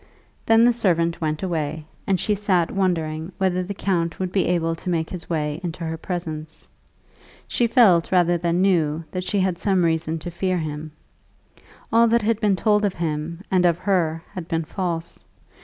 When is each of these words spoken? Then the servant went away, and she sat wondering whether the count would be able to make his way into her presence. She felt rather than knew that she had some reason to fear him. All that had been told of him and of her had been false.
Then 0.47 0.63
the 0.65 0.73
servant 0.73 1.21
went 1.21 1.43
away, 1.43 1.85
and 2.07 2.19
she 2.19 2.33
sat 2.33 2.71
wondering 2.71 3.31
whether 3.37 3.61
the 3.61 3.75
count 3.75 4.19
would 4.19 4.31
be 4.31 4.47
able 4.47 4.73
to 4.77 4.89
make 4.89 5.11
his 5.11 5.29
way 5.29 5.61
into 5.63 5.83
her 5.83 5.95
presence. 5.95 6.67
She 7.47 7.67
felt 7.67 8.11
rather 8.11 8.35
than 8.35 8.63
knew 8.63 9.03
that 9.11 9.23
she 9.23 9.39
had 9.41 9.59
some 9.59 9.85
reason 9.85 10.17
to 10.17 10.31
fear 10.31 10.57
him. 10.57 10.91
All 11.93 12.07
that 12.07 12.23
had 12.23 12.39
been 12.41 12.55
told 12.55 12.83
of 12.83 12.95
him 12.95 13.41
and 13.51 13.63
of 13.63 13.77
her 13.77 14.23
had 14.33 14.47
been 14.47 14.63
false. 14.65 15.23